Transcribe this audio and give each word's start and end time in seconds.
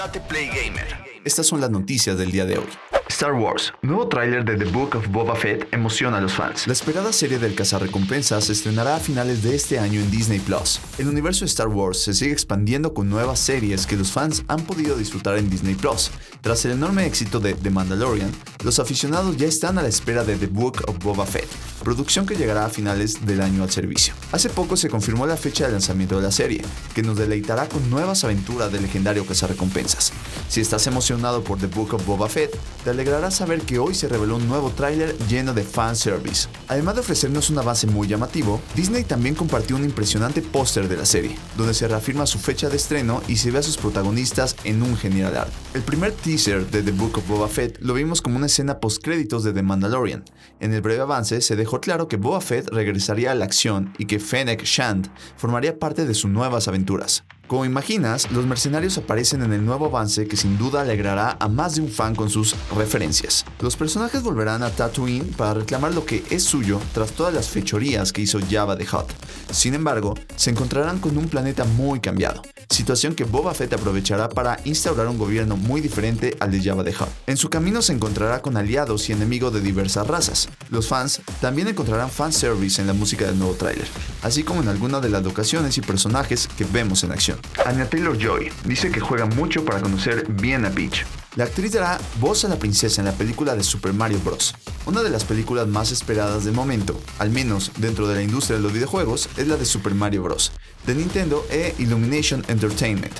Date 0.00 0.18
Play 0.18 0.46
Gamer. 0.46 0.86
Estas 1.26 1.46
son 1.46 1.60
las 1.60 1.70
noticias 1.70 2.16
del 2.16 2.32
día 2.32 2.46
de 2.46 2.56
hoy. 2.56 2.64
Star 3.08 3.34
Wars, 3.34 3.74
nuevo 3.82 4.08
tráiler 4.08 4.46
de 4.46 4.56
The 4.56 4.64
Book 4.70 4.96
of 4.96 5.08
Boba 5.08 5.36
Fett 5.36 5.68
emociona 5.74 6.16
a 6.16 6.20
los 6.22 6.32
fans. 6.32 6.66
La 6.66 6.72
esperada 6.72 7.12
serie 7.12 7.38
del 7.38 7.54
cazarrecompensas 7.54 8.44
se 8.44 8.52
estrenará 8.52 8.96
a 8.96 8.98
finales 9.00 9.42
de 9.42 9.54
este 9.54 9.78
año 9.78 10.00
en 10.00 10.10
Disney 10.10 10.38
Plus. 10.38 10.80
El 10.96 11.08
universo 11.08 11.40
de 11.40 11.48
Star 11.48 11.68
Wars 11.68 11.98
se 11.98 12.14
sigue 12.14 12.32
expandiendo 12.32 12.94
con 12.94 13.10
nuevas 13.10 13.40
series 13.40 13.86
que 13.86 13.98
los 13.98 14.10
fans 14.10 14.42
han 14.48 14.62
podido 14.62 14.96
disfrutar 14.96 15.36
en 15.36 15.50
Disney 15.50 15.74
Plus. 15.74 16.10
Tras 16.40 16.64
el 16.64 16.72
enorme 16.72 17.04
éxito 17.04 17.38
de 17.38 17.52
The 17.52 17.68
Mandalorian, 17.68 18.32
los 18.62 18.78
aficionados 18.78 19.36
ya 19.36 19.46
están 19.46 19.78
a 19.78 19.82
la 19.82 19.88
espera 19.88 20.22
de 20.24 20.36
The 20.36 20.46
Book 20.46 20.82
of 20.86 20.98
Boba 20.98 21.24
Fett, 21.24 21.48
producción 21.82 22.26
que 22.26 22.36
llegará 22.36 22.66
a 22.66 22.68
finales 22.68 23.24
del 23.24 23.40
año 23.40 23.62
al 23.62 23.70
servicio. 23.70 24.12
Hace 24.32 24.50
poco 24.50 24.76
se 24.76 24.90
confirmó 24.90 25.26
la 25.26 25.36
fecha 25.36 25.66
de 25.66 25.72
lanzamiento 25.72 26.16
de 26.16 26.22
la 26.22 26.32
serie, 26.32 26.62
que 26.94 27.02
nos 27.02 27.16
deleitará 27.16 27.68
con 27.68 27.88
nuevas 27.88 28.22
aventuras 28.24 28.70
del 28.70 28.82
legendario 28.82 29.24
cazarrecompensas. 29.24 30.12
Si 30.48 30.60
estás 30.60 30.86
emocionado 30.86 31.42
por 31.42 31.58
The 31.58 31.68
Book 31.68 31.94
of 31.94 32.04
Boba 32.04 32.28
Fett, 32.28 32.54
te 32.84 32.90
alegrará 32.90 33.30
saber 33.30 33.62
que 33.62 33.78
hoy 33.78 33.94
se 33.94 34.08
reveló 34.08 34.36
un 34.36 34.46
nuevo 34.46 34.70
tráiler 34.70 35.16
lleno 35.28 35.54
de 35.54 35.62
fanservice. 35.62 36.48
Además 36.68 36.96
de 36.96 37.00
ofrecernos 37.00 37.48
un 37.48 37.58
avance 37.58 37.86
muy 37.86 38.08
llamativo, 38.08 38.60
Disney 38.74 39.04
también 39.04 39.34
compartió 39.34 39.76
un 39.76 39.84
impresionante 39.84 40.42
póster 40.42 40.88
de 40.88 40.96
la 40.96 41.06
serie, 41.06 41.36
donde 41.56 41.72
se 41.72 41.88
reafirma 41.88 42.26
su 42.26 42.38
fecha 42.38 42.68
de 42.68 42.76
estreno 42.76 43.22
y 43.26 43.36
se 43.36 43.50
ve 43.50 43.58
a 43.58 43.62
sus 43.62 43.78
protagonistas 43.78 44.56
en 44.64 44.82
un 44.82 44.96
genial 44.98 45.36
art. 45.36 45.52
El 45.72 45.82
primer 45.82 46.12
teaser 46.12 46.70
de 46.70 46.82
The 46.82 46.92
Book 46.92 47.18
of 47.18 47.28
Boba 47.28 47.48
Fett 47.48 47.78
lo 47.80 47.94
vimos 47.94 48.20
como 48.20 48.36
una 48.36 48.49
escena 48.50 48.80
post-créditos 48.80 49.44
de 49.44 49.52
The 49.52 49.62
Mandalorian. 49.62 50.24
En 50.60 50.74
el 50.74 50.82
breve 50.82 51.00
avance 51.00 51.40
se 51.40 51.56
dejó 51.56 51.80
claro 51.80 52.08
que 52.08 52.16
Boba 52.16 52.40
Fett 52.40 52.68
regresaría 52.68 53.32
a 53.32 53.34
la 53.34 53.46
acción 53.46 53.94
y 53.96 54.04
que 54.04 54.20
Fennec 54.20 54.64
Shand 54.64 55.10
formaría 55.36 55.78
parte 55.78 56.04
de 56.04 56.14
sus 56.14 56.30
nuevas 56.30 56.68
aventuras. 56.68 57.24
Como 57.50 57.64
imaginas, 57.64 58.30
los 58.30 58.46
mercenarios 58.46 58.96
aparecen 58.96 59.42
en 59.42 59.52
el 59.52 59.66
nuevo 59.66 59.86
avance 59.86 60.28
que 60.28 60.36
sin 60.36 60.56
duda 60.56 60.82
alegrará 60.82 61.36
a 61.40 61.48
más 61.48 61.74
de 61.74 61.82
un 61.82 61.88
fan 61.88 62.14
con 62.14 62.30
sus 62.30 62.54
referencias. 62.76 63.44
Los 63.60 63.76
personajes 63.76 64.22
volverán 64.22 64.62
a 64.62 64.70
Tatooine 64.70 65.32
para 65.36 65.54
reclamar 65.54 65.92
lo 65.92 66.04
que 66.04 66.22
es 66.30 66.44
suyo 66.44 66.80
tras 66.94 67.10
todas 67.10 67.34
las 67.34 67.48
fechorías 67.48 68.12
que 68.12 68.22
hizo 68.22 68.38
Java 68.48 68.76
de 68.76 68.84
Hutt. 68.84 69.10
Sin 69.50 69.74
embargo, 69.74 70.14
se 70.36 70.50
encontrarán 70.50 71.00
con 71.00 71.18
un 71.18 71.28
planeta 71.28 71.64
muy 71.64 71.98
cambiado, 71.98 72.42
situación 72.70 73.14
que 73.14 73.24
Boba 73.24 73.52
Fett 73.52 73.72
aprovechará 73.72 74.28
para 74.28 74.58
instaurar 74.64 75.08
un 75.08 75.18
gobierno 75.18 75.56
muy 75.56 75.80
diferente 75.80 76.36
al 76.40 76.50
de 76.50 76.62
Java 76.62 76.82
de 76.82 76.92
Hutt. 76.92 77.08
En 77.26 77.36
su 77.36 77.50
camino 77.50 77.82
se 77.82 77.92
encontrará 77.92 78.40
con 78.40 78.56
aliados 78.56 79.08
y 79.08 79.12
enemigos 79.12 79.52
de 79.52 79.60
diversas 79.60 80.06
razas. 80.06 80.48
Los 80.70 80.88
fans 80.88 81.20
también 81.40 81.68
encontrarán 81.68 82.10
fanservice 82.10 82.80
en 82.80 82.86
la 82.86 82.94
música 82.94 83.26
del 83.26 83.38
nuevo 83.38 83.54
tráiler, 83.54 83.86
así 84.22 84.42
como 84.42 84.62
en 84.62 84.68
algunas 84.68 85.02
de 85.02 85.10
las 85.10 85.22
locaciones 85.22 85.76
y 85.78 85.80
personajes 85.80 86.48
que 86.56 86.64
vemos 86.64 87.04
en 87.04 87.12
acción. 87.12 87.38
Anya 87.66 87.88
Taylor-Joy 87.88 88.52
dice 88.64 88.90
que 88.90 89.00
juega 89.00 89.26
mucho 89.26 89.64
para 89.64 89.80
conocer 89.80 90.26
bien 90.28 90.64
a 90.64 90.70
Peach. 90.70 91.04
La 91.36 91.44
actriz 91.44 91.70
dará 91.72 92.00
voz 92.18 92.44
a 92.44 92.48
la 92.48 92.58
princesa 92.58 93.00
en 93.00 93.04
la 93.04 93.12
película 93.12 93.54
de 93.54 93.62
Super 93.62 93.92
Mario 93.92 94.18
Bros. 94.24 94.52
Una 94.84 95.00
de 95.00 95.10
las 95.10 95.22
películas 95.22 95.68
más 95.68 95.92
esperadas 95.92 96.44
del 96.44 96.54
momento, 96.54 97.00
al 97.20 97.30
menos 97.30 97.70
dentro 97.76 98.08
de 98.08 98.16
la 98.16 98.22
industria 98.22 98.56
de 98.56 98.62
los 98.64 98.72
videojuegos, 98.72 99.28
es 99.36 99.46
la 99.46 99.56
de 99.56 99.64
Super 99.64 99.94
Mario 99.94 100.24
Bros. 100.24 100.50
de 100.86 100.96
Nintendo 100.96 101.46
e 101.48 101.72
Illumination 101.78 102.44
Entertainment. 102.48 103.14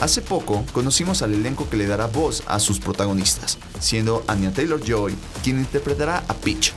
Hace 0.00 0.22
poco 0.22 0.64
conocimos 0.72 1.20
al 1.20 1.34
elenco 1.34 1.68
que 1.68 1.76
le 1.76 1.86
dará 1.86 2.06
voz 2.06 2.42
a 2.46 2.58
sus 2.58 2.80
protagonistas, 2.80 3.58
siendo 3.78 4.24
Anya 4.28 4.50
Taylor-Joy 4.52 5.14
quien 5.44 5.58
interpretará 5.58 6.24
a 6.28 6.34
Peach, 6.34 6.72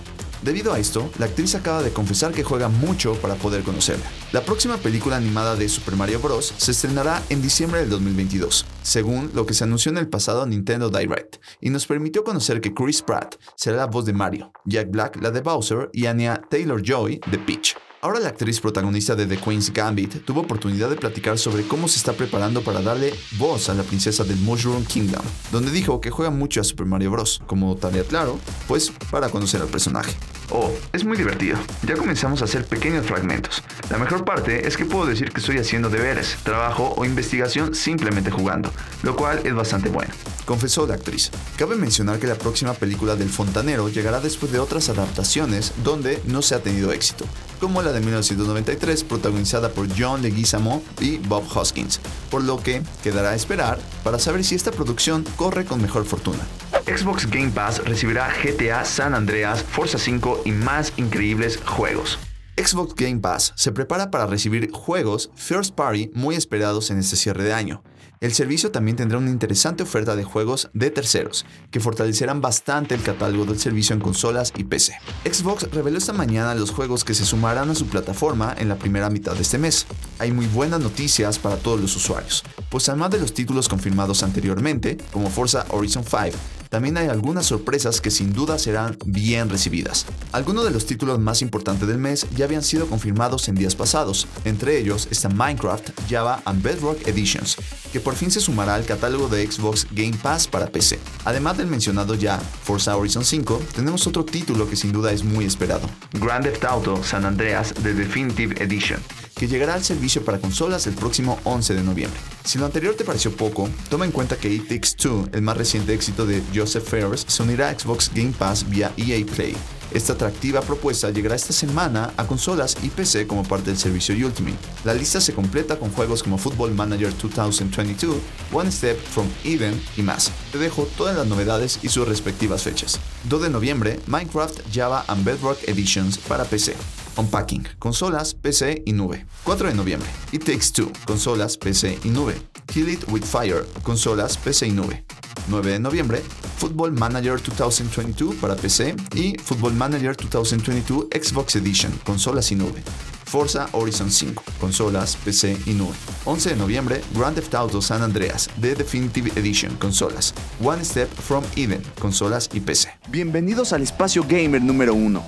Debido 0.45 0.71
a 0.73 0.77
esto, 0.77 1.09
la 1.17 1.25
actriz 1.25 1.55
acaba 1.55 1.81
de 1.81 1.91
confesar 1.91 2.31
que 2.31 2.43
juega 2.43 2.69
mucho 2.69 3.15
para 3.15 3.33
poder 3.33 3.63
conocerla. 3.63 4.05
La 4.31 4.45
próxima 4.45 4.77
película 4.77 5.15
animada 5.15 5.55
de 5.55 5.67
Super 5.67 5.95
Mario 5.95 6.19
Bros. 6.19 6.53
se 6.55 6.69
estrenará 6.69 7.19
en 7.29 7.41
diciembre 7.41 7.79
del 7.79 7.89
2022, 7.89 8.63
según 8.83 9.31
lo 9.33 9.47
que 9.47 9.55
se 9.55 9.63
anunció 9.63 9.91
en 9.91 9.97
el 9.97 10.07
pasado 10.07 10.45
Nintendo 10.45 10.91
Direct, 10.91 11.37
y 11.61 11.71
nos 11.71 11.87
permitió 11.87 12.23
conocer 12.23 12.61
que 12.61 12.75
Chris 12.75 13.01
Pratt 13.01 13.37
será 13.55 13.77
la 13.77 13.87
voz 13.87 14.05
de 14.05 14.13
Mario, 14.13 14.51
Jack 14.65 14.91
Black 14.91 15.19
la 15.19 15.31
de 15.31 15.41
Bowser 15.41 15.89
y 15.93 16.05
Anya 16.05 16.39
Taylor-Joy 16.47 17.21
de 17.25 17.39
Peach. 17.39 17.75
Ahora 18.05 18.19
la 18.19 18.29
actriz 18.29 18.61
protagonista 18.61 19.15
de 19.15 19.25
The 19.25 19.37
Queen's 19.37 19.73
Gambit 19.73 20.25
tuvo 20.25 20.41
oportunidad 20.41 20.91
de 20.91 20.95
platicar 20.95 21.39
sobre 21.39 21.63
cómo 21.63 21.87
se 21.87 21.97
está 21.97 22.13
preparando 22.13 22.61
para 22.61 22.83
darle 22.83 23.11
voz 23.39 23.67
a 23.67 23.73
la 23.73 23.81
princesa 23.81 24.23
del 24.23 24.37
Mushroom 24.41 24.85
Kingdom, 24.85 25.25
donde 25.51 25.71
dijo 25.71 25.99
que 25.99 26.11
juega 26.11 26.29
mucho 26.29 26.61
a 26.61 26.63
Super 26.63 26.85
Mario 26.85 27.09
Bros. 27.09 27.41
como 27.47 27.75
tarea 27.77 28.03
claro, 28.03 28.39
pues 28.67 28.91
para 29.09 29.29
conocer 29.29 29.59
al 29.59 29.69
personaje. 29.69 30.15
Oh, 30.51 30.71
es 30.93 31.03
muy 31.03 31.17
divertido. 31.17 31.57
Ya 31.83 31.95
comenzamos 31.95 32.41
a 32.41 32.45
hacer 32.45 32.65
pequeños 32.65 33.05
fragmentos. 33.05 33.63
La 33.89 33.97
mejor 33.97 34.23
parte 34.23 34.67
es 34.67 34.77
que 34.77 34.85
puedo 34.85 35.05
decir 35.05 35.31
que 35.31 35.39
estoy 35.39 35.57
haciendo 35.57 35.89
deberes, 35.89 36.37
trabajo 36.43 36.93
o 36.95 37.05
investigación 37.05 37.73
simplemente 37.73 38.29
jugando, 38.29 38.71
lo 39.03 39.15
cual 39.15 39.41
es 39.43 39.55
bastante 39.55 39.89
bueno. 39.89 40.13
Confesó 40.45 40.85
la 40.85 40.93
actriz. 40.93 41.31
Cabe 41.57 41.75
mencionar 41.75 42.19
que 42.19 42.27
la 42.27 42.35
próxima 42.35 42.73
película 42.73 43.15
del 43.15 43.29
fontanero 43.29 43.89
llegará 43.89 44.19
después 44.19 44.51
de 44.51 44.59
otras 44.59 44.89
adaptaciones 44.89 45.73
donde 45.83 46.21
no 46.25 46.43
se 46.43 46.53
ha 46.53 46.61
tenido 46.61 46.91
éxito, 46.91 47.25
como 47.59 47.81
la 47.81 47.91
de 47.91 48.01
1993 48.01 49.03
protagonizada 49.03 49.69
por 49.69 49.87
John 49.97 50.21
Leguizamo 50.21 50.83
y 50.99 51.17
Bob 51.17 51.45
Hoskins, 51.55 51.99
por 52.29 52.43
lo 52.43 52.61
que 52.61 52.83
quedará 53.03 53.31
a 53.31 53.35
esperar 53.35 53.79
para 54.03 54.19
saber 54.19 54.43
si 54.43 54.53
esta 54.53 54.71
producción 54.71 55.25
corre 55.35 55.65
con 55.65 55.81
mejor 55.81 56.05
fortuna. 56.05 56.43
Xbox 56.85 57.27
Game 57.27 57.49
Pass 57.49 57.83
recibirá 57.83 58.29
GTA 58.43 58.85
San 58.85 59.15
Andreas, 59.15 59.63
Forza 59.63 59.97
5 59.97 60.43
y 60.45 60.51
más 60.51 60.93
increíbles 60.97 61.59
juegos. 61.65 62.19
Xbox 62.57 62.93
Game 62.93 63.19
Pass 63.21 63.53
se 63.55 63.71
prepara 63.71 64.11
para 64.11 64.27
recibir 64.27 64.71
juegos 64.71 65.31
first 65.35 65.73
party 65.73 66.11
muy 66.13 66.35
esperados 66.35 66.91
en 66.91 66.99
este 66.99 67.15
cierre 67.15 67.43
de 67.43 67.53
año. 67.53 67.83
El 68.21 68.33
servicio 68.33 68.71
también 68.71 68.97
tendrá 68.97 69.17
una 69.17 69.31
interesante 69.31 69.81
oferta 69.81 70.15
de 70.15 70.23
juegos 70.23 70.69
de 70.73 70.91
terceros, 70.91 71.45
que 71.71 71.79
fortalecerán 71.79 72.39
bastante 72.39 72.93
el 72.93 73.01
catálogo 73.01 73.45
del 73.45 73.59
servicio 73.59 73.95
en 73.95 73.99
consolas 73.99 74.53
y 74.55 74.63
PC. 74.63 74.93
Xbox 75.25 75.69
reveló 75.71 75.97
esta 75.97 76.13
mañana 76.13 76.53
los 76.53 76.69
juegos 76.69 77.03
que 77.03 77.15
se 77.15 77.25
sumarán 77.25 77.71
a 77.71 77.75
su 77.75 77.87
plataforma 77.87 78.55
en 78.57 78.69
la 78.69 78.75
primera 78.75 79.09
mitad 79.09 79.33
de 79.33 79.41
este 79.41 79.57
mes. 79.57 79.87
Hay 80.17 80.31
muy 80.31 80.47
buenas 80.47 80.79
noticias 80.79 81.37
para 81.39 81.57
todos 81.57 81.81
los 81.81 81.95
usuarios, 81.95 82.43
pues 82.69 82.87
además 82.87 83.11
de 83.11 83.19
los 83.19 83.33
títulos 83.33 83.67
confirmados 83.67 84.23
anteriormente, 84.23 84.97
como 85.11 85.29
Forza 85.29 85.65
Horizon 85.69 86.05
5, 86.05 86.37
también 86.69 86.97
hay 86.97 87.07
algunas 87.07 87.45
sorpresas 87.45 88.01
que 88.01 88.11
sin 88.11 88.33
duda 88.33 88.57
serán 88.57 88.97
bien 89.05 89.49
recibidas. 89.49 90.05
Algunos 90.31 90.63
de 90.63 90.71
los 90.71 90.85
títulos 90.85 91.19
más 91.19 91.41
importantes 91.41 91.87
del 91.87 91.97
mes 91.97 92.27
ya 92.35 92.45
habían 92.45 92.63
sido 92.63 92.87
confirmados 92.87 93.47
en 93.49 93.55
días 93.55 93.75
pasados, 93.75 94.27
entre 94.45 94.77
ellos 94.77 95.07
está 95.11 95.29
Minecraft, 95.29 95.89
Java 96.09 96.41
and 96.45 96.63
Bedrock 96.63 97.07
Editions, 97.07 97.57
que 97.91 97.99
por 97.99 98.15
fin 98.15 98.31
se 98.31 98.41
sumará 98.41 98.75
al 98.75 98.85
catálogo 98.85 99.27
de 99.27 99.49
Xbox 99.49 99.85
Game 99.91 100.17
Pass 100.21 100.47
para 100.47 100.67
PC. 100.67 100.97
Además 101.25 101.57
del 101.57 101.67
mencionado 101.67 102.15
ya 102.15 102.39
Forza 102.39 102.95
Horizon 102.95 103.25
5, 103.25 103.61
tenemos 103.75 104.07
otro 104.07 104.23
título 104.23 104.69
que 104.69 104.75
sin 104.75 104.91
duda 104.91 105.11
es 105.11 105.23
muy 105.23 105.45
esperado, 105.45 105.89
Grand 106.13 106.43
Theft 106.43 106.63
Auto 106.63 107.03
San 107.03 107.25
Andreas 107.25 107.73
The 107.83 107.93
Definitive 107.93 108.61
Edition 108.63 109.01
que 109.35 109.47
llegará 109.47 109.73
al 109.73 109.83
servicio 109.83 110.23
para 110.23 110.39
consolas 110.39 110.87
el 110.87 110.93
próximo 110.93 111.39
11 111.43 111.75
de 111.75 111.83
noviembre. 111.83 112.19
Si 112.43 112.57
lo 112.57 112.65
anterior 112.65 112.95
te 112.95 113.03
pareció 113.03 113.35
poco, 113.35 113.69
toma 113.89 114.05
en 114.05 114.11
cuenta 114.11 114.37
que 114.37 114.49
It 114.49 114.67
Takes 114.67 114.95
Two, 114.97 115.27
el 115.33 115.41
más 115.41 115.57
reciente 115.57 115.93
éxito 115.93 116.25
de 116.25 116.41
Joseph 116.53 116.87
Ferris, 116.87 117.25
se 117.27 117.43
unirá 117.43 117.69
a 117.69 117.77
Xbox 117.77 118.11
Game 118.13 118.33
Pass 118.37 118.69
vía 118.69 118.93
EA 118.97 119.25
Play. 119.25 119.55
Esta 119.91 120.13
atractiva 120.13 120.61
propuesta 120.61 121.09
llegará 121.09 121.35
esta 121.35 121.53
semana 121.53 122.11
a 122.17 122.27
consolas 122.27 122.75
y 122.83 122.89
PC 122.89 123.27
como 123.27 123.43
parte 123.43 123.69
del 123.69 123.77
servicio 123.77 124.15
Ultimate. 124.25 124.57
La 124.83 124.93
lista 124.93 125.21
se 125.21 125.33
completa 125.33 125.77
con 125.77 125.91
juegos 125.91 126.23
como 126.23 126.37
Football 126.37 126.73
Manager 126.73 127.13
2022, 127.17 128.17
One 128.51 128.71
Step 128.71 128.99
from 128.99 129.27
Eden 129.43 129.81
y 129.95 130.01
más. 130.01 130.31
Te 130.51 130.57
dejo 130.57 130.87
todas 130.97 131.15
las 131.15 131.27
novedades 131.27 131.79
y 131.81 131.89
sus 131.89 132.07
respectivas 132.07 132.63
fechas. 132.63 132.99
2 133.29 133.43
de 133.43 133.49
noviembre, 133.49 133.99
Minecraft, 134.07 134.59
Java 134.73 135.05
and 135.07 135.23
Bedrock 135.23 135.59
Editions 135.67 136.17
para 136.17 136.45
PC. 136.45 136.75
Unpacking, 137.17 137.67
consolas, 137.79 138.33
PC 138.33 138.83
y 138.85 138.93
nube. 138.93 139.25
4 139.43 139.69
de 139.69 139.73
noviembre, 139.73 140.09
It 140.31 140.43
Takes 140.43 140.71
Two, 140.73 140.91
consolas, 141.05 141.57
PC 141.57 141.99
y 142.03 142.09
nube. 142.09 142.35
Kill 142.67 142.89
It 142.89 143.03
With 143.09 143.23
Fire, 143.23 143.65
consolas, 143.83 144.37
PC 144.37 144.67
y 144.67 144.71
nube. 144.71 145.05
9 145.47 145.71
de 145.73 145.79
noviembre, 145.79 146.21
Football 146.57 146.91
Manager 146.93 147.41
2022 147.41 148.35
para 148.35 148.55
PC 148.55 148.95
y 149.15 149.37
Football 149.37 149.73
Manager 149.73 150.15
2022 150.15 151.05
Xbox 151.11 151.55
Edition, 151.55 151.91
consolas 152.03 152.51
y 152.51 152.55
nube. 152.55 152.83
Forza 153.25 153.67
Horizon 153.73 154.11
5, 154.11 154.43
consolas, 154.61 155.17
PC 155.17 155.57
y 155.65 155.71
nube. 155.73 155.93
11 156.25 156.51
de 156.51 156.55
noviembre, 156.55 157.01
Grand 157.13 157.35
Theft 157.35 157.53
Auto 157.55 157.81
San 157.81 158.01
Andreas, 158.01 158.49
The 158.61 158.75
Definitive 158.75 159.31
Edition, 159.39 159.75
consolas. 159.77 160.33
One 160.63 160.83
Step 160.85 161.09
from 161.09 161.43
Eden, 161.55 161.81
consolas 161.99 162.49
y 162.53 162.59
PC. 162.61 162.89
Bienvenidos 163.09 163.73
al 163.73 163.81
Espacio 163.81 164.23
Gamer 164.27 164.61
número 164.61 164.93
1, 164.93 165.27